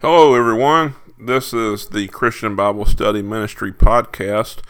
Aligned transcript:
Hello, 0.00 0.36
everyone. 0.36 0.94
This 1.18 1.52
is 1.52 1.88
the 1.88 2.06
Christian 2.06 2.54
Bible 2.54 2.86
Study 2.86 3.20
Ministry 3.20 3.72
podcast. 3.72 4.60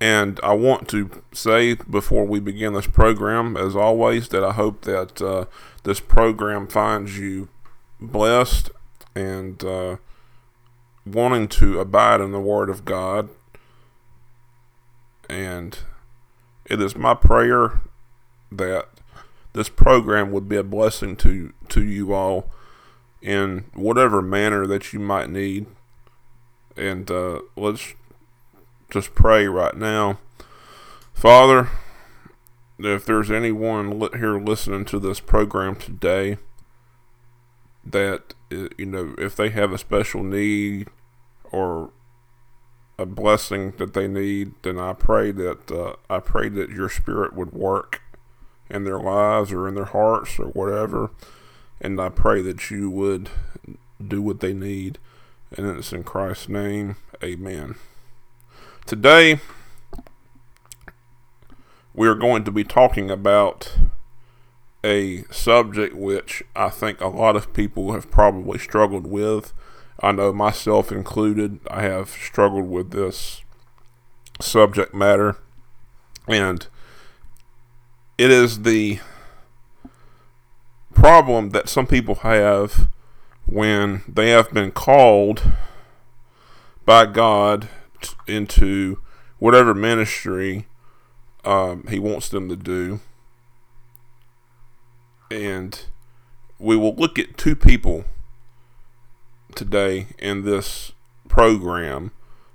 And 0.00 0.40
I 0.42 0.54
want 0.54 0.88
to 0.88 1.22
say 1.32 1.74
before 1.74 2.24
we 2.24 2.40
begin 2.40 2.72
this 2.72 2.88
program, 2.88 3.56
as 3.56 3.76
always, 3.76 4.28
that 4.30 4.42
I 4.42 4.50
hope 4.54 4.80
that 4.82 5.22
uh, 5.22 5.44
this 5.84 6.00
program 6.00 6.66
finds 6.66 7.16
you 7.16 7.48
blessed 8.00 8.72
and 9.14 9.62
uh, 9.62 9.98
wanting 11.06 11.46
to 11.46 11.78
abide 11.78 12.20
in 12.20 12.32
the 12.32 12.40
Word 12.40 12.68
of 12.68 12.84
God. 12.84 13.28
And 15.30 15.78
it 16.64 16.82
is 16.82 16.96
my 16.96 17.14
prayer 17.14 17.82
that 18.50 18.88
this 19.52 19.68
program 19.68 20.32
would 20.32 20.48
be 20.48 20.56
a 20.56 20.64
blessing 20.64 21.14
to 21.18 21.52
to 21.68 21.84
you 21.84 22.12
all 22.12 22.50
in 23.22 23.64
whatever 23.74 24.22
manner 24.22 24.66
that 24.66 24.92
you 24.92 25.00
might 25.00 25.30
need. 25.30 25.66
And 26.76 27.10
uh, 27.10 27.40
let's 27.56 27.94
just 28.90 29.14
pray 29.14 29.46
right 29.46 29.76
now. 29.76 30.18
Father, 31.14 31.70
if 32.78 33.06
there's 33.06 33.30
anyone 33.30 34.00
here 34.14 34.38
listening 34.38 34.84
to 34.86 34.98
this 34.98 35.20
program 35.20 35.76
today 35.76 36.38
that, 37.84 38.34
uh, 38.52 38.68
you 38.76 38.86
know, 38.86 39.14
if 39.16 39.34
they 39.34 39.48
have 39.50 39.72
a 39.72 39.78
special 39.78 40.22
need 40.22 40.88
or 41.50 41.90
a 42.98 43.06
blessing 43.06 43.72
that 43.78 43.94
they 43.94 44.08
need, 44.08 44.52
then 44.62 44.78
I 44.78 44.92
pray 44.92 45.30
that 45.32 45.70
uh, 45.70 45.96
I 46.08 46.20
pray 46.20 46.48
that 46.50 46.70
your 46.70 46.88
spirit 46.88 47.34
would 47.34 47.52
work 47.52 48.02
in 48.68 48.84
their 48.84 48.98
lives 48.98 49.52
or 49.52 49.68
in 49.68 49.74
their 49.74 49.84
hearts 49.84 50.38
or 50.38 50.46
whatever 50.46 51.10
and 51.80 52.00
I 52.00 52.08
pray 52.08 52.42
that 52.42 52.70
you 52.70 52.90
would 52.90 53.30
do 54.06 54.22
what 54.22 54.40
they 54.40 54.52
need. 54.52 54.98
And 55.56 55.66
it's 55.78 55.92
in 55.92 56.04
Christ's 56.04 56.48
name. 56.48 56.96
Amen. 57.22 57.76
Today, 58.84 59.40
we 61.94 62.08
are 62.08 62.14
going 62.14 62.44
to 62.44 62.50
be 62.50 62.64
talking 62.64 63.10
about 63.10 63.72
a 64.84 65.24
subject 65.24 65.94
which 65.94 66.42
I 66.54 66.68
think 66.68 67.00
a 67.00 67.08
lot 67.08 67.36
of 67.36 67.52
people 67.52 67.92
have 67.92 68.10
probably 68.10 68.58
struggled 68.58 69.06
with. 69.06 69.52
I 70.00 70.12
know 70.12 70.32
myself 70.32 70.92
included, 70.92 71.60
I 71.70 71.82
have 71.82 72.10
struggled 72.10 72.68
with 72.68 72.90
this 72.90 73.42
subject 74.40 74.94
matter. 74.94 75.36
And 76.28 76.66
it 78.18 78.30
is 78.30 78.62
the 78.62 79.00
problem 80.96 81.50
that 81.50 81.68
some 81.68 81.86
people 81.86 82.16
have 82.16 82.88
when 83.44 84.02
they 84.08 84.30
have 84.30 84.50
been 84.52 84.72
called 84.72 85.42
by 86.86 87.04
God 87.04 87.68
into 88.26 88.98
whatever 89.38 89.74
ministry 89.74 90.66
um, 91.44 91.86
He 91.88 91.98
wants 91.98 92.30
them 92.30 92.48
to 92.48 92.56
do. 92.56 93.00
And 95.30 95.78
we 96.58 96.76
will 96.76 96.94
look 96.94 97.18
at 97.18 97.36
two 97.36 97.54
people 97.54 98.06
today 99.54 100.06
in 100.18 100.46
this 100.46 100.92
program 101.28 102.10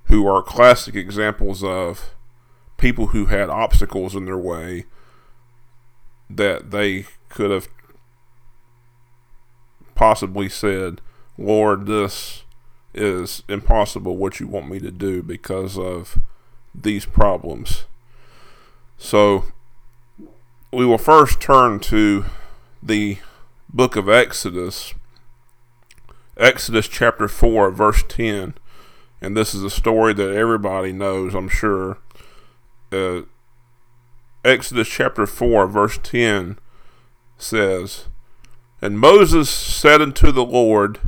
who 0.06 0.26
are 0.26 0.42
classic 0.42 0.96
examples 0.96 1.62
of 1.62 2.10
people 2.76 3.08
who 3.08 3.26
had 3.26 3.48
obstacles 3.48 4.16
in 4.16 4.24
their 4.24 4.36
way 4.36 4.84
that 6.28 6.72
they 6.72 7.06
could 7.28 7.52
have 7.52 7.68
possibly 10.02 10.48
said, 10.48 11.00
Lord, 11.38 11.86
this 11.86 12.42
is 12.92 13.44
impossible 13.48 14.16
what 14.16 14.40
you 14.40 14.48
want 14.48 14.68
me 14.68 14.80
to 14.80 14.90
do 14.90 15.22
because 15.22 15.78
of 15.78 16.18
these 16.74 17.06
problems. 17.06 17.84
So 18.98 19.44
we 20.72 20.84
will 20.84 20.98
first 20.98 21.40
turn 21.40 21.78
to 21.78 22.24
the 22.82 23.18
book 23.72 23.94
of 23.94 24.08
Exodus, 24.08 24.92
Exodus 26.36 26.88
chapter 26.88 27.28
4, 27.28 27.70
verse 27.70 28.02
10. 28.08 28.54
And 29.20 29.36
this 29.36 29.54
is 29.54 29.62
a 29.62 29.70
story 29.70 30.12
that 30.14 30.34
everybody 30.34 30.92
knows, 30.92 31.32
I'm 31.32 31.48
sure. 31.48 31.98
Uh, 32.90 33.20
Exodus 34.44 34.88
chapter 34.88 35.28
4, 35.28 35.68
verse 35.68 36.00
10 36.02 36.58
says, 37.38 38.08
and 38.82 38.98
Moses 38.98 39.48
said 39.48 40.02
unto 40.02 40.32
the 40.32 40.44
Lord, 40.44 40.98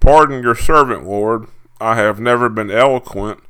Pardon 0.00 0.42
your 0.42 0.56
servant, 0.56 1.06
Lord. 1.06 1.46
I 1.80 1.94
have 1.94 2.18
never 2.18 2.48
been 2.48 2.70
eloquent, 2.70 3.40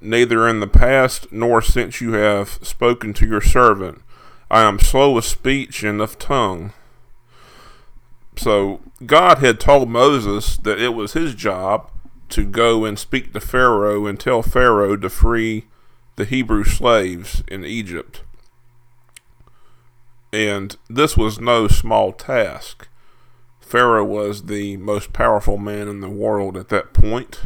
neither 0.00 0.48
in 0.48 0.60
the 0.60 0.66
past 0.66 1.30
nor 1.30 1.60
since 1.60 2.00
you 2.00 2.12
have 2.14 2.58
spoken 2.62 3.12
to 3.14 3.26
your 3.26 3.42
servant. 3.42 4.00
I 4.50 4.62
am 4.62 4.78
slow 4.78 5.18
of 5.18 5.26
speech 5.26 5.82
and 5.82 6.00
of 6.00 6.18
tongue. 6.18 6.72
So 8.36 8.80
God 9.04 9.38
had 9.38 9.60
told 9.60 9.90
Moses 9.90 10.56
that 10.58 10.80
it 10.80 10.94
was 10.94 11.12
his 11.12 11.34
job 11.34 11.90
to 12.30 12.46
go 12.46 12.86
and 12.86 12.98
speak 12.98 13.34
to 13.34 13.40
Pharaoh 13.40 14.06
and 14.06 14.18
tell 14.18 14.42
Pharaoh 14.42 14.96
to 14.96 15.10
free 15.10 15.66
the 16.16 16.24
Hebrew 16.24 16.64
slaves 16.64 17.42
in 17.46 17.62
Egypt. 17.64 18.22
And 20.32 20.76
this 20.88 21.14
was 21.14 21.38
no 21.38 21.68
small 21.68 22.12
task. 22.12 22.88
Pharaoh 23.72 24.04
was 24.04 24.42
the 24.42 24.76
most 24.76 25.14
powerful 25.14 25.56
man 25.56 25.88
in 25.88 26.02
the 26.02 26.10
world 26.10 26.58
at 26.58 26.68
that 26.68 26.92
point. 26.92 27.40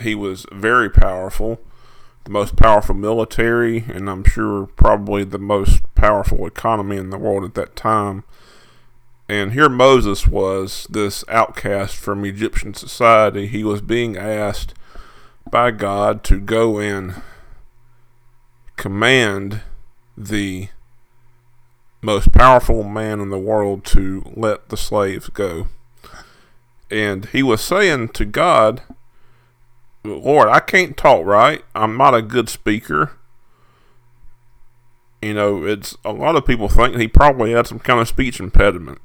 He 0.00 0.14
was 0.14 0.46
very 0.50 0.88
powerful, 0.88 1.60
the 2.24 2.30
most 2.30 2.56
powerful 2.56 2.94
military, 2.94 3.84
and 3.86 4.08
I'm 4.08 4.24
sure 4.24 4.68
probably 4.68 5.22
the 5.22 5.38
most 5.38 5.82
powerful 5.94 6.46
economy 6.46 6.96
in 6.96 7.10
the 7.10 7.18
world 7.18 7.44
at 7.44 7.52
that 7.56 7.76
time. 7.76 8.24
And 9.28 9.52
here 9.52 9.68
Moses 9.68 10.26
was, 10.26 10.86
this 10.88 11.22
outcast 11.28 11.96
from 11.96 12.24
Egyptian 12.24 12.72
society. 12.72 13.46
He 13.46 13.64
was 13.64 13.82
being 13.82 14.16
asked 14.16 14.72
by 15.50 15.72
God 15.72 16.24
to 16.24 16.40
go 16.40 16.78
and 16.78 17.20
command 18.76 19.60
the 20.16 20.70
most 22.06 22.30
powerful 22.30 22.84
man 22.84 23.18
in 23.18 23.30
the 23.30 23.38
world 23.38 23.84
to 23.84 24.22
let 24.36 24.68
the 24.68 24.76
slaves 24.76 25.28
go. 25.28 25.66
And 26.88 27.26
he 27.26 27.42
was 27.42 27.60
saying 27.60 28.10
to 28.10 28.24
God, 28.24 28.80
Lord, 30.04 30.48
I 30.48 30.60
can't 30.60 30.96
talk 30.96 31.26
right. 31.26 31.64
I'm 31.74 31.96
not 31.96 32.14
a 32.14 32.22
good 32.22 32.48
speaker. 32.48 33.18
You 35.20 35.34
know, 35.34 35.64
it's 35.64 35.96
a 36.04 36.12
lot 36.12 36.36
of 36.36 36.46
people 36.46 36.68
think 36.68 36.96
he 36.96 37.08
probably 37.08 37.50
had 37.50 37.66
some 37.66 37.80
kind 37.80 37.98
of 37.98 38.06
speech 38.06 38.38
impediment. 38.38 39.00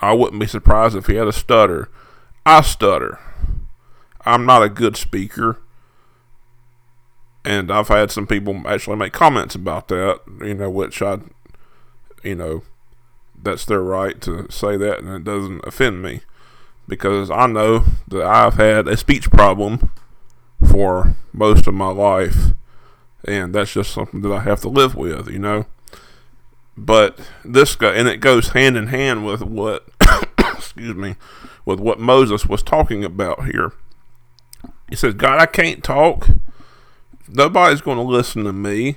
I 0.00 0.12
wouldn't 0.12 0.40
be 0.40 0.46
surprised 0.46 0.94
if 0.94 1.08
he 1.08 1.16
had 1.16 1.26
a 1.26 1.32
stutter. 1.32 1.90
I 2.46 2.60
stutter. 2.60 3.18
I'm 4.24 4.46
not 4.46 4.62
a 4.62 4.68
good 4.68 4.96
speaker. 4.96 5.58
And 7.44 7.72
I've 7.72 7.88
had 7.88 8.12
some 8.12 8.28
people 8.28 8.62
actually 8.64 8.96
make 8.96 9.12
comments 9.12 9.56
about 9.56 9.88
that, 9.88 10.20
you 10.40 10.54
know, 10.54 10.70
which 10.70 11.02
I 11.02 11.18
you 12.24 12.34
know, 12.34 12.62
that's 13.40 13.64
their 13.64 13.82
right 13.82 14.20
to 14.22 14.50
say 14.50 14.76
that, 14.76 15.00
and 15.00 15.08
it 15.08 15.24
doesn't 15.24 15.64
offend 15.64 16.02
me 16.02 16.20
because 16.88 17.30
I 17.30 17.46
know 17.46 17.84
that 18.08 18.24
I've 18.24 18.54
had 18.54 18.88
a 18.88 18.96
speech 18.96 19.30
problem 19.30 19.90
for 20.68 21.16
most 21.32 21.66
of 21.66 21.74
my 21.74 21.90
life, 21.90 22.52
and 23.24 23.54
that's 23.54 23.72
just 23.72 23.92
something 23.92 24.20
that 24.22 24.32
I 24.32 24.40
have 24.40 24.60
to 24.62 24.68
live 24.68 24.94
with, 24.94 25.28
you 25.28 25.38
know. 25.38 25.66
But 26.76 27.20
this 27.44 27.76
guy, 27.76 27.94
and 27.94 28.08
it 28.08 28.18
goes 28.18 28.48
hand 28.48 28.76
in 28.76 28.88
hand 28.88 29.24
with 29.24 29.42
what, 29.42 29.88
excuse 30.38 30.96
me, 30.96 31.16
with 31.64 31.80
what 31.80 32.00
Moses 32.00 32.46
was 32.46 32.62
talking 32.62 33.04
about 33.04 33.46
here. 33.46 33.72
He 34.88 34.96
says, 34.96 35.14
God, 35.14 35.40
I 35.40 35.46
can't 35.46 35.82
talk. 35.82 36.28
Nobody's 37.28 37.80
going 37.80 37.96
to 37.96 38.02
listen 38.02 38.44
to 38.44 38.52
me, 38.52 38.96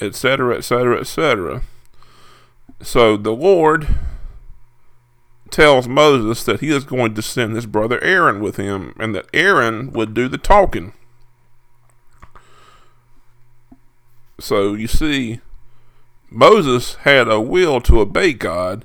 etc., 0.00 0.56
etc., 0.56 1.00
etc. 1.00 1.62
So 2.80 3.16
the 3.16 3.32
Lord 3.32 3.88
tells 5.50 5.88
Moses 5.88 6.44
that 6.44 6.60
he 6.60 6.70
is 6.70 6.84
going 6.84 7.14
to 7.14 7.22
send 7.22 7.56
his 7.56 7.66
brother 7.66 8.02
Aaron 8.02 8.40
with 8.40 8.56
him 8.56 8.94
and 8.98 9.14
that 9.14 9.28
Aaron 9.32 9.92
would 9.92 10.14
do 10.14 10.28
the 10.28 10.38
talking. 10.38 10.92
So 14.38 14.74
you 14.74 14.86
see, 14.86 15.40
Moses 16.30 16.96
had 16.96 17.28
a 17.28 17.40
will 17.40 17.80
to 17.82 18.00
obey 18.00 18.32
God. 18.32 18.84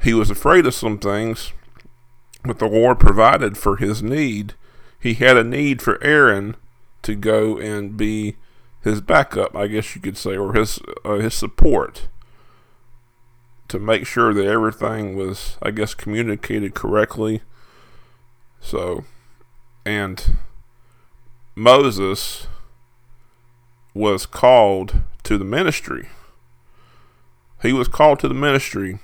He 0.00 0.14
was 0.14 0.30
afraid 0.30 0.66
of 0.66 0.74
some 0.74 0.98
things, 0.98 1.52
but 2.44 2.58
the 2.58 2.68
Lord 2.68 3.00
provided 3.00 3.56
for 3.56 3.76
his 3.76 4.02
need. 4.02 4.54
He 5.00 5.14
had 5.14 5.36
a 5.36 5.44
need 5.44 5.82
for 5.82 6.02
Aaron 6.02 6.56
to 7.02 7.16
go 7.16 7.58
and 7.58 7.96
be 7.96 8.36
his 8.82 9.00
backup, 9.00 9.56
I 9.56 9.66
guess 9.66 9.94
you 9.96 10.00
could 10.00 10.16
say, 10.16 10.36
or 10.36 10.54
his 10.54 10.78
uh, 11.04 11.14
his 11.14 11.34
support 11.34 12.08
to 13.72 13.78
make 13.78 14.06
sure 14.06 14.34
that 14.34 14.44
everything 14.44 15.16
was, 15.16 15.56
I 15.62 15.70
guess, 15.70 15.94
communicated 15.94 16.74
correctly. 16.74 17.40
So, 18.60 19.06
and 19.86 20.36
Moses 21.54 22.48
was 23.94 24.26
called 24.26 25.00
to 25.22 25.38
the 25.38 25.46
ministry. 25.46 26.10
He 27.62 27.72
was 27.72 27.88
called 27.88 28.20
to 28.20 28.28
the 28.28 28.34
ministry. 28.34 28.98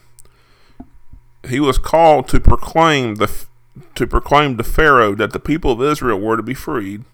He 1.49 1.61
was 1.61 1.79
called 1.79 2.29
to 2.29 2.39
proclaim 2.39 3.15
the 3.15 3.47
to 3.95 4.07
proclaim 4.07 4.59
to 4.59 4.65
Pharaoh 4.65 5.15
that 5.15 5.33
the 5.33 5.41
people 5.41 5.73
of 5.73 5.81
Israel 5.81 6.21
were 6.21 6.37
to 6.37 6.43
be 6.43 6.53
freed. 6.53 7.05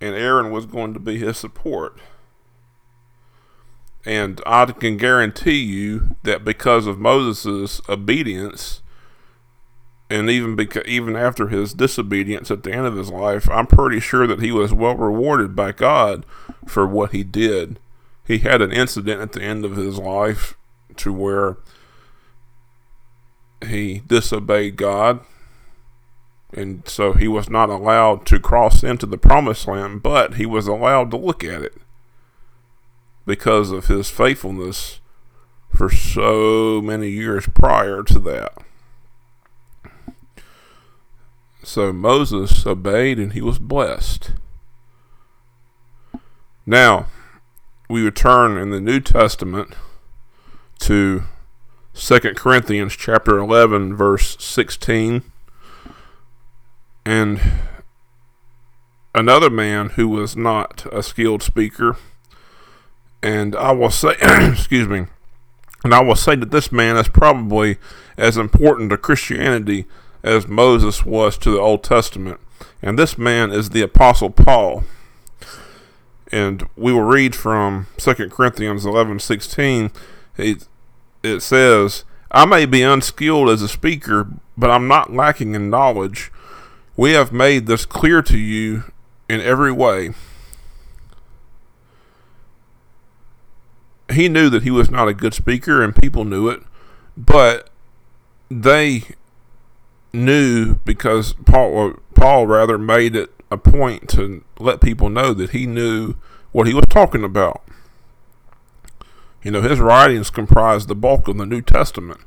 And 0.00 0.14
Aaron 0.14 0.52
was 0.52 0.66
going 0.66 0.94
to 0.94 1.00
be 1.00 1.18
his 1.18 1.36
support. 1.36 1.98
And 4.04 4.40
I 4.44 4.66
can 4.66 4.96
guarantee 4.96 5.60
you 5.62 6.16
that 6.24 6.44
because 6.44 6.86
of 6.86 6.98
Moses' 6.98 7.80
obedience, 7.88 8.82
and 10.10 10.28
even 10.28 10.56
beca- 10.56 10.86
even 10.86 11.16
after 11.16 11.48
his 11.48 11.72
disobedience 11.72 12.50
at 12.50 12.64
the 12.64 12.72
end 12.72 12.86
of 12.86 12.96
his 12.96 13.10
life, 13.10 13.48
I'm 13.48 13.66
pretty 13.66 14.00
sure 14.00 14.26
that 14.26 14.40
he 14.40 14.50
was 14.50 14.74
well 14.74 14.96
rewarded 14.96 15.54
by 15.54 15.72
God 15.72 16.26
for 16.66 16.86
what 16.86 17.12
he 17.12 17.22
did. 17.22 17.78
He 18.26 18.38
had 18.38 18.60
an 18.60 18.72
incident 18.72 19.20
at 19.20 19.32
the 19.32 19.42
end 19.42 19.64
of 19.64 19.76
his 19.76 19.98
life 19.98 20.54
to 20.96 21.12
where 21.12 21.58
he 23.64 24.02
disobeyed 24.06 24.76
God, 24.76 25.20
and 26.52 26.86
so 26.88 27.12
he 27.12 27.28
was 27.28 27.48
not 27.48 27.70
allowed 27.70 28.26
to 28.26 28.40
cross 28.40 28.82
into 28.82 29.06
the 29.06 29.16
promised 29.16 29.68
land, 29.68 30.02
but 30.02 30.34
he 30.34 30.44
was 30.44 30.66
allowed 30.66 31.12
to 31.12 31.16
look 31.16 31.44
at 31.44 31.62
it 31.62 31.81
because 33.26 33.70
of 33.70 33.86
his 33.86 34.10
faithfulness 34.10 35.00
for 35.74 35.88
so 35.90 36.80
many 36.82 37.08
years 37.08 37.48
prior 37.54 38.02
to 38.02 38.18
that. 38.20 38.52
So 41.62 41.92
Moses 41.92 42.66
obeyed 42.66 43.18
and 43.18 43.32
he 43.32 43.40
was 43.40 43.58
blessed. 43.58 44.32
Now, 46.66 47.06
we 47.88 48.02
return 48.02 48.56
in 48.56 48.70
the 48.70 48.80
New 48.80 49.00
Testament 49.00 49.74
to 50.80 51.24
2 51.94 52.18
Corinthians 52.34 52.96
chapter 52.96 53.38
11 53.38 53.94
verse 53.94 54.36
16 54.42 55.22
and 57.04 57.40
another 59.14 59.50
man 59.50 59.90
who 59.90 60.08
was 60.08 60.36
not 60.36 60.86
a 60.92 61.02
skilled 61.02 61.42
speaker 61.42 61.96
and 63.22 63.54
I 63.56 63.72
will 63.72 63.90
say, 63.90 64.14
excuse 64.20 64.88
me, 64.88 65.06
and 65.84 65.94
I 65.94 66.00
will 66.00 66.16
say 66.16 66.36
that 66.36 66.50
this 66.50 66.70
man 66.72 66.96
is 66.96 67.08
probably 67.08 67.78
as 68.16 68.36
important 68.36 68.90
to 68.90 68.98
Christianity 68.98 69.86
as 70.22 70.46
Moses 70.46 71.04
was 71.04 71.36
to 71.38 71.50
the 71.50 71.60
Old 71.60 71.82
Testament. 71.82 72.40
And 72.80 72.98
this 72.98 73.18
man 73.18 73.50
is 73.50 73.70
the 73.70 73.82
Apostle 73.82 74.30
Paul. 74.30 74.84
And 76.30 76.66
we 76.76 76.92
will 76.92 77.02
read 77.02 77.34
from 77.34 77.88
2 77.98 78.30
Corinthians 78.30 78.86
11 78.86 79.18
16. 79.18 79.90
It, 80.36 80.68
it 81.22 81.40
says, 81.40 82.04
I 82.30 82.46
may 82.46 82.64
be 82.64 82.82
unskilled 82.82 83.50
as 83.50 83.60
a 83.60 83.68
speaker, 83.68 84.28
but 84.56 84.70
I'm 84.70 84.88
not 84.88 85.12
lacking 85.12 85.54
in 85.54 85.68
knowledge. 85.68 86.32
We 86.96 87.12
have 87.12 87.32
made 87.32 87.66
this 87.66 87.84
clear 87.84 88.22
to 88.22 88.38
you 88.38 88.84
in 89.28 89.40
every 89.40 89.72
way 89.72 90.14
he 94.14 94.28
knew 94.28 94.48
that 94.50 94.62
he 94.62 94.70
was 94.70 94.90
not 94.90 95.08
a 95.08 95.14
good 95.14 95.34
speaker, 95.34 95.82
and 95.82 95.94
people 95.94 96.24
knew 96.24 96.48
it, 96.48 96.62
but 97.16 97.70
they 98.50 99.04
knew 100.12 100.76
because 100.84 101.34
Paul, 101.46 101.94
Paul 102.14 102.46
rather 102.46 102.78
made 102.78 103.16
it 103.16 103.30
a 103.50 103.56
point 103.56 104.08
to 104.10 104.44
let 104.58 104.80
people 104.80 105.08
know 105.08 105.34
that 105.34 105.50
he 105.50 105.66
knew 105.66 106.14
what 106.52 106.66
he 106.66 106.74
was 106.74 106.86
talking 106.88 107.24
about. 107.24 107.62
You 109.42 109.50
know, 109.50 109.62
his 109.62 109.80
writings 109.80 110.30
comprise 110.30 110.86
the 110.86 110.94
bulk 110.94 111.28
of 111.28 111.36
the 111.36 111.46
New 111.46 111.62
Testament. 111.62 112.20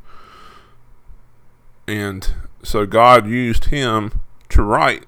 And 1.87 2.33
so 2.63 2.85
God 2.85 3.27
used 3.27 3.65
him 3.65 4.21
to 4.49 4.63
write 4.63 5.05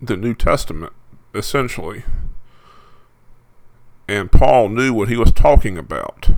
the 0.00 0.16
New 0.16 0.34
Testament, 0.34 0.92
essentially 1.34 2.04
and 4.08 4.32
Paul 4.32 4.70
knew 4.70 4.92
what 4.92 5.08
he 5.08 5.16
was 5.16 5.30
talking 5.30 5.78
about. 5.78 6.30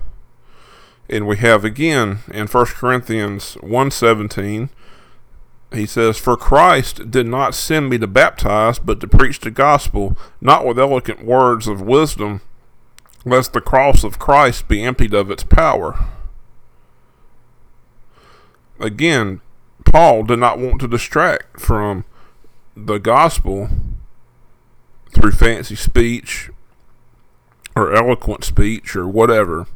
And 1.08 1.26
we 1.26 1.38
have 1.38 1.64
again 1.64 2.18
in 2.32 2.46
1 2.46 2.66
Corinthians 2.66 3.56
1:17 3.62 4.68
he 5.72 5.86
says, 5.86 6.18
For 6.18 6.36
Christ 6.36 7.10
did 7.10 7.26
not 7.26 7.54
send 7.54 7.88
me 7.88 7.98
to 7.98 8.06
baptize, 8.06 8.78
but 8.78 9.00
to 9.00 9.06
preach 9.06 9.40
the 9.40 9.50
gospel, 9.50 10.18
not 10.40 10.66
with 10.66 10.78
eloquent 10.78 11.24
words 11.24 11.68
of 11.68 11.80
wisdom, 11.80 12.40
lest 13.24 13.52
the 13.52 13.60
cross 13.60 14.02
of 14.02 14.18
Christ 14.18 14.66
be 14.66 14.82
emptied 14.82 15.14
of 15.14 15.30
its 15.30 15.44
power. 15.44 16.06
Again, 18.80 19.40
Paul 19.84 20.24
did 20.24 20.38
not 20.38 20.58
want 20.58 20.80
to 20.80 20.88
distract 20.88 21.60
from 21.60 22.04
the 22.76 22.98
gospel 22.98 23.68
through 25.14 25.32
fancy 25.32 25.76
speech 25.76 26.50
or 27.80 27.94
eloquent 27.94 28.44
speech 28.44 28.94
or 28.94 29.08
whatever. 29.08 29.66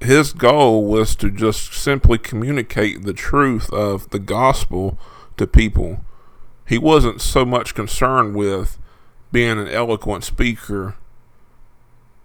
His 0.00 0.32
goal 0.32 0.84
was 0.84 1.16
to 1.16 1.30
just 1.30 1.72
simply 1.72 2.18
communicate 2.18 3.02
the 3.02 3.14
truth 3.14 3.72
of 3.72 4.10
the 4.10 4.18
gospel 4.18 4.98
to 5.38 5.46
people. 5.46 6.04
He 6.66 6.78
wasn't 6.78 7.20
so 7.20 7.44
much 7.44 7.74
concerned 7.74 8.36
with 8.36 8.78
being 9.32 9.58
an 9.58 9.68
eloquent 9.68 10.24
speaker 10.24 10.96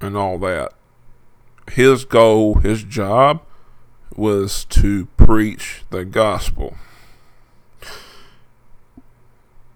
and 0.02 0.18
all 0.18 0.38
that. 0.40 0.74
His 1.72 2.04
goal, 2.04 2.56
his 2.56 2.84
job, 2.84 3.42
was 4.16 4.66
to 4.66 5.06
preach 5.18 5.84
the 5.90 6.04
gospel. 6.04 6.76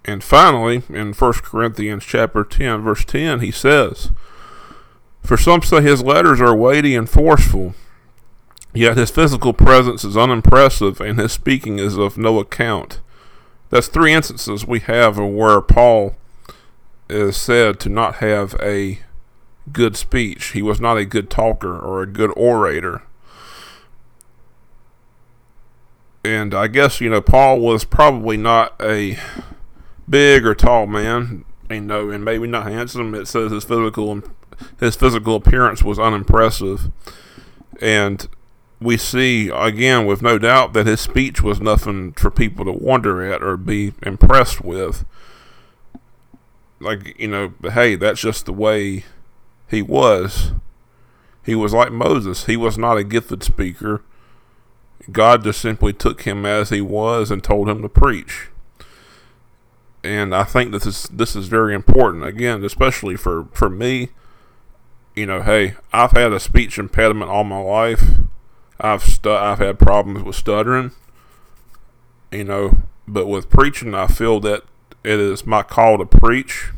And 0.07 0.23
finally, 0.23 0.83
in 0.89 1.13
1 1.13 1.33
Corinthians 1.33 2.05
chapter 2.05 2.43
10, 2.43 2.81
verse 2.81 3.03
10, 3.03 3.39
he 3.39 3.49
says, 3.49 4.11
For 5.23 5.35
some 5.35 5.63
say 5.63 5.81
his 5.81 6.03
letters 6.03 6.39
are 6.39 6.55
weighty 6.55 6.95
and 6.95 7.09
forceful, 7.09 7.73
yet 8.71 8.97
his 8.97 9.09
physical 9.09 9.51
presence 9.51 10.03
is 10.03 10.15
unimpressive 10.15 11.01
and 11.01 11.19
his 11.19 11.31
speaking 11.31 11.79
is 11.79 11.97
of 11.97 12.19
no 12.19 12.39
account. 12.39 13.01
That's 13.71 13.87
three 13.87 14.13
instances 14.13 14.67
we 14.67 14.79
have 14.81 15.17
of 15.17 15.31
where 15.31 15.59
Paul 15.59 16.15
is 17.09 17.35
said 17.35 17.79
to 17.79 17.89
not 17.89 18.15
have 18.15 18.55
a 18.61 18.99
good 19.71 19.97
speech. 19.97 20.51
He 20.51 20.61
was 20.61 20.79
not 20.79 20.97
a 20.97 21.05
good 21.05 21.31
talker 21.31 21.79
or 21.79 22.03
a 22.03 22.07
good 22.07 22.31
orator. 22.37 23.01
And 26.23 26.53
I 26.53 26.67
guess, 26.67 27.01
you 27.01 27.09
know, 27.09 27.21
Paul 27.21 27.59
was 27.59 27.85
probably 27.85 28.37
not 28.37 28.75
a 28.79 29.17
big 30.09 30.45
or 30.45 30.55
tall 30.55 30.87
man, 30.87 31.45
you 31.69 31.81
know, 31.81 32.09
and 32.09 32.23
maybe 32.23 32.47
not 32.47 32.71
handsome. 32.71 33.15
It 33.15 33.27
says 33.27 33.51
his 33.51 33.63
physical 33.63 34.21
his 34.79 34.95
physical 34.95 35.35
appearance 35.35 35.83
was 35.83 35.99
unimpressive, 35.99 36.91
and 37.81 38.27
we 38.79 38.97
see 38.97 39.49
again 39.49 40.05
with 40.05 40.21
no 40.21 40.37
doubt 40.37 40.73
that 40.73 40.87
his 40.87 41.01
speech 41.01 41.41
was 41.41 41.59
nothing 41.59 42.13
for 42.13 42.29
people 42.29 42.65
to 42.65 42.71
wonder 42.71 43.23
at 43.31 43.43
or 43.43 43.57
be 43.57 43.93
impressed 44.03 44.61
with. 44.63 45.05
Like 46.79 47.17
you 47.19 47.27
know, 47.27 47.53
hey, 47.63 47.95
that's 47.95 48.21
just 48.21 48.45
the 48.45 48.53
way 48.53 49.05
he 49.69 49.81
was. 49.81 50.51
He 51.43 51.55
was 51.55 51.73
like 51.73 51.91
Moses. 51.91 52.45
He 52.45 52.57
was 52.57 52.77
not 52.77 52.97
a 52.97 53.03
gifted 53.03 53.43
speaker. 53.43 54.01
God 55.11 55.43
just 55.43 55.61
simply 55.61 55.93
took 55.93 56.23
him 56.23 56.45
as 56.45 56.69
he 56.69 56.81
was 56.81 57.29
and 57.29 57.43
told 57.43 57.69
him 57.69 57.83
to 57.83 57.89
preach 57.89 58.49
and 60.05 60.35
I 60.35 60.43
think 60.43 60.71
this 60.71 60.85
is 60.85 61.09
this 61.11 61.35
is 61.35 61.47
very 61.47 61.73
important 61.73 62.23
again, 62.25 62.63
especially 62.63 63.15
for 63.15 63.47
for 63.51 63.69
me. 63.69 64.09
You 65.15 65.25
know, 65.25 65.41
hey, 65.41 65.75
I've 65.91 66.11
had 66.11 66.31
a 66.31 66.39
speech 66.39 66.77
impediment 66.77 67.31
all 67.31 67.43
my 67.43 67.59
life. 67.59 68.03
I've 68.79 69.03
stu- 69.03 69.31
I've 69.31 69.59
had 69.59 69.79
problems 69.79 70.23
with 70.23 70.35
stuttering. 70.35 70.91
You 72.31 72.43
know, 72.43 72.77
but 73.07 73.27
with 73.27 73.49
preaching, 73.49 73.95
I 73.95 74.07
feel 74.07 74.39
that 74.41 74.63
it 75.03 75.19
is 75.19 75.45
my 75.45 75.63
call 75.63 75.97
to 75.97 76.05
preach, 76.05 76.71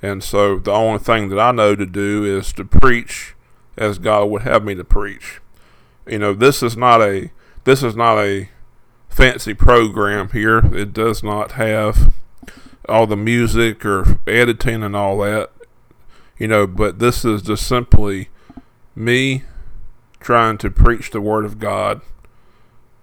and 0.00 0.22
so 0.22 0.58
the 0.58 0.72
only 0.72 1.00
thing 1.00 1.30
that 1.30 1.40
I 1.40 1.50
know 1.50 1.74
to 1.74 1.86
do 1.86 2.24
is 2.24 2.52
to 2.54 2.64
preach 2.64 3.34
as 3.76 3.98
God 3.98 4.26
would 4.26 4.42
have 4.42 4.64
me 4.64 4.74
to 4.76 4.84
preach. 4.84 5.40
You 6.06 6.18
know, 6.18 6.34
this 6.34 6.62
is 6.62 6.76
not 6.76 7.02
a 7.02 7.30
this 7.64 7.82
is 7.82 7.96
not 7.96 8.18
a 8.18 8.48
fancy 9.08 9.54
program 9.54 10.30
here. 10.30 10.58
It 10.58 10.92
does 10.92 11.22
not 11.24 11.52
have 11.52 12.12
all 12.88 13.06
the 13.06 13.16
music 13.16 13.84
or 13.84 14.18
editing 14.26 14.82
and 14.82 14.96
all 14.96 15.18
that. 15.18 15.50
You 16.38 16.48
know, 16.48 16.66
but 16.66 16.98
this 16.98 17.24
is 17.24 17.42
just 17.42 17.66
simply 17.66 18.28
me 18.94 19.44
trying 20.20 20.58
to 20.58 20.70
preach 20.70 21.10
the 21.10 21.20
Word 21.20 21.44
of 21.44 21.58
God 21.58 22.00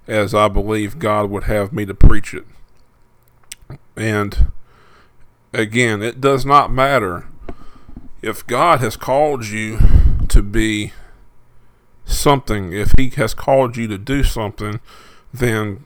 as 0.07 0.33
I 0.33 0.47
believe 0.47 0.99
God 0.99 1.29
would 1.29 1.45
have 1.45 1.73
me 1.73 1.85
to 1.85 1.93
preach 1.93 2.33
it. 2.33 2.45
And 3.95 4.51
again, 5.53 6.01
it 6.01 6.21
does 6.21 6.45
not 6.45 6.71
matter 6.71 7.27
if 8.21 8.45
God 8.45 8.79
has 8.79 8.97
called 8.97 9.45
you 9.47 9.79
to 10.29 10.41
be 10.41 10.93
something, 12.05 12.73
if 12.73 12.93
He 12.97 13.09
has 13.11 13.33
called 13.33 13.77
you 13.77 13.87
to 13.87 13.97
do 13.97 14.23
something, 14.23 14.79
then 15.33 15.85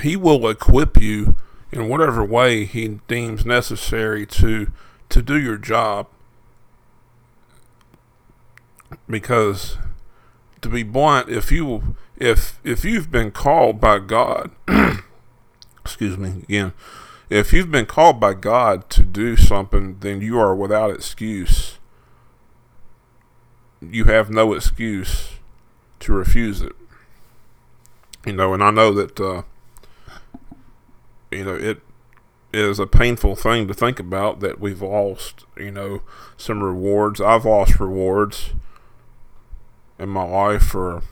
He 0.00 0.16
will 0.16 0.48
equip 0.48 1.00
you 1.00 1.36
in 1.72 1.88
whatever 1.88 2.24
way 2.24 2.64
He 2.64 3.00
deems 3.08 3.44
necessary 3.44 4.26
to 4.26 4.72
to 5.08 5.22
do 5.22 5.38
your 5.38 5.56
job. 5.56 6.06
Because 9.08 9.78
to 10.62 10.68
be 10.68 10.82
blunt, 10.82 11.28
if 11.28 11.50
you 11.52 11.96
if 12.16 12.58
if 12.64 12.84
you've 12.84 13.10
been 13.10 13.30
called 13.30 13.80
by 13.80 13.98
God, 13.98 14.50
excuse 15.84 16.16
me 16.16 16.42
again, 16.44 16.72
if 17.28 17.52
you've 17.52 17.70
been 17.70 17.86
called 17.86 18.18
by 18.18 18.34
God 18.34 18.90
to 18.90 19.02
do 19.02 19.36
something, 19.36 19.98
then 20.00 20.20
you 20.20 20.38
are 20.38 20.54
without 20.54 20.90
excuse. 20.90 21.78
You 23.80 24.04
have 24.04 24.30
no 24.30 24.52
excuse 24.52 25.30
to 26.00 26.12
refuse 26.12 26.60
it. 26.60 26.72
You 28.26 28.34
know, 28.34 28.52
and 28.52 28.62
I 28.62 28.70
know 28.70 28.92
that 28.92 29.18
uh, 29.18 29.42
you 31.30 31.44
know 31.44 31.54
it 31.54 31.80
is 32.52 32.78
a 32.78 32.86
painful 32.86 33.36
thing 33.36 33.68
to 33.68 33.74
think 33.74 34.00
about 34.00 34.40
that 34.40 34.60
we've 34.60 34.82
lost. 34.82 35.44
You 35.56 35.70
know, 35.70 36.02
some 36.36 36.62
rewards. 36.62 37.20
I've 37.20 37.44
lost 37.44 37.78
rewards 37.78 38.50
in 39.98 40.08
my 40.08 40.24
life 40.24 40.62
for 40.62 41.02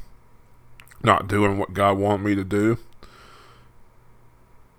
not 1.03 1.29
doing 1.29 1.59
what 1.59 1.75
God 1.75 1.99
wanted 1.99 2.25
me 2.25 2.35
to 2.35 2.45
do. 2.45 2.79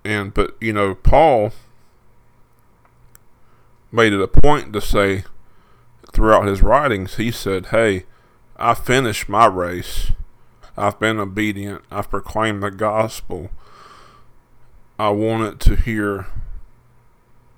And, 0.03 0.34
but, 0.34 0.55
you 0.60 0.74
know, 0.74 0.96
Paul 0.96 1.51
made 3.91 4.13
it 4.13 4.22
a 4.22 4.27
point 4.27 4.74
to 4.74 4.81
say 4.81 5.24
throughout 6.12 6.48
his 6.48 6.62
writings, 6.62 7.15
he 7.15 7.31
said, 7.31 7.67
Hey, 7.67 8.05
I 8.58 8.74
finished 8.74 9.29
my 9.29 9.46
race. 9.46 10.12
I've 10.75 11.00
been 11.00 11.19
obedient. 11.19 11.84
I've 11.91 12.10
proclaimed 12.10 12.63
the 12.63 12.72
gospel. 12.72 13.50
I 15.00 15.12
wanted 15.12 15.62
to 15.62 15.77
hear, 15.77 16.27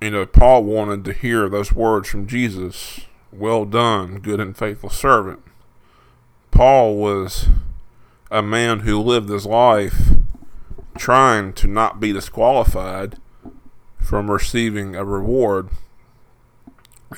you 0.00 0.12
know, 0.12 0.24
Paul 0.24 0.62
wanted 0.62 1.04
to 1.06 1.12
hear 1.12 1.48
those 1.48 1.72
words 1.72 2.08
from 2.08 2.28
Jesus 2.28 3.00
Well 3.32 3.64
done, 3.64 4.20
good 4.20 4.38
and 4.38 4.56
faithful 4.56 4.90
servant. 4.90 5.40
Paul 6.52 6.98
was 6.98 7.48
a 8.30 8.42
man 8.42 8.80
who 8.80 9.00
lived 9.00 9.28
his 9.28 9.44
life 9.44 10.10
trying 10.96 11.52
to 11.54 11.66
not 11.66 11.98
be 11.98 12.12
disqualified 12.12 13.16
from 14.00 14.30
receiving 14.30 14.94
a 14.94 15.04
reward. 15.04 15.68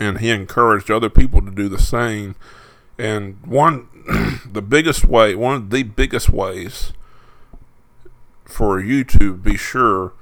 And 0.00 0.21
he 0.21 0.31
encouraged 0.31 0.90
other 0.90 1.11
people 1.11 1.43
to 1.43 1.50
do 1.50 1.69
the 1.69 1.78
same. 1.78 2.35
And 2.99 3.45
one, 3.45 3.88
the 4.50 4.62
biggest 4.62 5.04
way, 5.04 5.35
one 5.35 5.57
of 5.57 5.71
the 5.71 5.83
biggest 5.83 6.31
ways 6.31 6.95
for 8.45 8.81
you 8.81 9.05
to 9.05 9.35
be 9.35 9.57
sure 9.57 10.13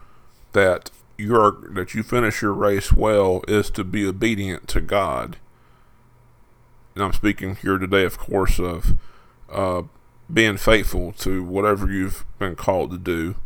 that 0.52 0.91
you're 1.19 1.57
that 1.71 1.95
you 1.95 2.02
finish 2.02 2.43
your 2.43 2.52
race 2.52 2.93
well 2.93 3.43
is 3.47 3.71
to 3.71 3.85
be 3.85 4.07
obedient 4.07 4.69
to 4.69 4.81
God. 4.81 5.37
And 6.95 7.05
I'm 7.05 7.12
speaking 7.12 7.57
here 7.57 7.79
today, 7.79 8.05
of 8.05 8.19
course, 8.19 8.59
of 8.59 8.95
uh, 9.50 9.83
being 10.33 10.57
faithful 10.57 11.12
to 11.12 11.43
whatever 11.43 11.91
you've 11.91 12.25
been 12.38 12.55
called 12.55 12.91
to 12.91 12.99
do. 12.99 13.37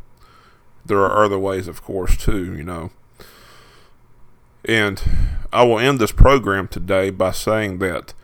There 0.84 0.98
are 0.98 1.24
other 1.24 1.38
ways, 1.38 1.68
of 1.68 1.82
course, 1.82 2.16
too, 2.16 2.54
you 2.56 2.62
know. 2.62 2.90
And 4.64 5.02
I 5.52 5.64
will 5.64 5.78
end 5.78 5.98
this 6.00 6.12
program 6.12 6.68
today 6.68 7.10
by 7.10 7.30
saying 7.30 7.78
that 7.78 8.14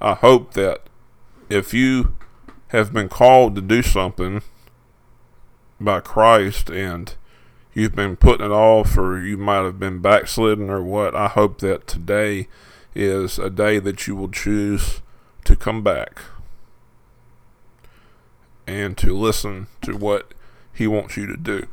I 0.00 0.14
hope 0.14 0.54
that 0.54 0.82
if 1.48 1.72
you 1.72 2.16
have 2.68 2.92
been 2.92 3.08
called 3.08 3.54
to 3.54 3.60
do 3.60 3.82
something 3.82 4.42
by 5.84 6.00
Christ 6.00 6.70
and 6.70 7.14
you've 7.74 7.94
been 7.94 8.16
putting 8.16 8.46
it 8.46 8.52
off 8.52 8.96
or 8.96 9.20
you 9.20 9.36
might 9.36 9.64
have 9.64 9.78
been 9.78 10.00
backslidden 10.00 10.70
or 10.70 10.82
what, 10.82 11.14
I 11.14 11.28
hope 11.28 11.58
that 11.60 11.86
today 11.86 12.48
is 12.94 13.38
a 13.38 13.50
day 13.50 13.78
that 13.78 14.06
you 14.06 14.14
will 14.14 14.30
choose 14.30 15.00
to 15.44 15.56
come 15.56 15.82
back 15.82 16.20
and 18.66 18.96
to 18.98 19.16
listen 19.16 19.66
to 19.82 19.96
what 19.96 20.32
He 20.72 20.86
wants 20.86 21.16
you 21.16 21.26
to 21.26 21.36
do. 21.36 21.66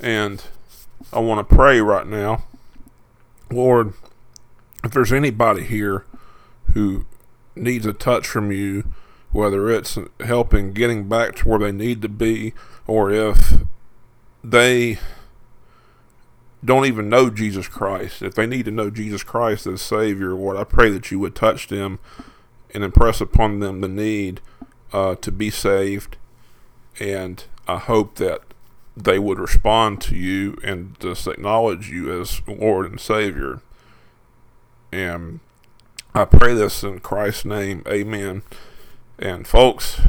And 0.00 0.42
I 1.12 1.18
want 1.20 1.46
to 1.46 1.54
pray 1.54 1.80
right 1.80 2.06
now. 2.06 2.44
Lord, 3.50 3.94
if 4.82 4.92
there's 4.92 5.12
anybody 5.12 5.64
here 5.64 6.04
who 6.72 7.06
needs 7.54 7.86
a 7.86 7.92
touch 7.92 8.26
from 8.26 8.50
you, 8.50 8.84
whether 9.34 9.68
it's 9.68 9.98
helping 10.20 10.72
getting 10.72 11.08
back 11.08 11.34
to 11.34 11.48
where 11.48 11.58
they 11.58 11.72
need 11.72 12.00
to 12.00 12.08
be, 12.08 12.54
or 12.86 13.10
if 13.10 13.54
they 14.44 14.96
don't 16.64 16.86
even 16.86 17.08
know 17.08 17.28
Jesus 17.28 17.66
Christ, 17.66 18.22
if 18.22 18.34
they 18.34 18.46
need 18.46 18.64
to 18.66 18.70
know 18.70 18.90
Jesus 18.90 19.24
Christ 19.24 19.66
as 19.66 19.82
Savior, 19.82 20.34
Lord, 20.34 20.56
I 20.56 20.62
pray 20.62 20.88
that 20.90 21.10
you 21.10 21.18
would 21.18 21.34
touch 21.34 21.66
them 21.66 21.98
and 22.72 22.84
impress 22.84 23.20
upon 23.20 23.58
them 23.58 23.80
the 23.80 23.88
need 23.88 24.40
uh, 24.92 25.16
to 25.16 25.32
be 25.32 25.50
saved, 25.50 26.16
and 27.00 27.42
I 27.66 27.78
hope 27.78 28.14
that 28.14 28.42
they 28.96 29.18
would 29.18 29.40
respond 29.40 30.00
to 30.02 30.14
you 30.14 30.56
and 30.62 30.96
just 31.00 31.26
acknowledge 31.26 31.90
you 31.90 32.20
as 32.20 32.40
Lord 32.46 32.88
and 32.88 33.00
Savior. 33.00 33.60
And 34.92 35.40
I 36.14 36.24
pray 36.24 36.54
this 36.54 36.84
in 36.84 37.00
Christ's 37.00 37.44
name. 37.44 37.82
Amen. 37.88 38.42
And 39.18 39.46
folks, 39.46 40.00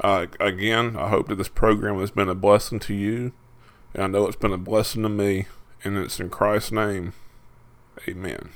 uh, 0.00 0.26
again, 0.40 0.96
I 0.96 1.08
hope 1.08 1.28
that 1.28 1.36
this 1.36 1.48
program 1.48 1.98
has 2.00 2.10
been 2.10 2.28
a 2.28 2.34
blessing 2.34 2.80
to 2.80 2.94
you. 2.94 3.32
And 3.94 4.02
I 4.02 4.06
know 4.08 4.26
it's 4.26 4.36
been 4.36 4.52
a 4.52 4.58
blessing 4.58 5.02
to 5.02 5.08
me. 5.08 5.46
And 5.84 5.96
it's 5.98 6.18
in 6.18 6.30
Christ's 6.30 6.72
name. 6.72 7.12
Amen. 8.08 8.50